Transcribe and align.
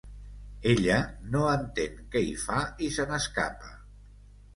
Ella 0.69 0.95
no 1.35 1.41
entén 1.55 1.99
què 2.15 2.23
hi 2.29 2.31
fa 2.45 2.57
i 2.87 2.89
se 2.97 3.05
n’escapa. 3.13 3.71